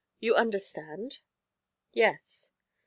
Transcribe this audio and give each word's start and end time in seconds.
You 0.19 0.33
understand?' 0.33 1.19
'Yes.' 1.93 2.49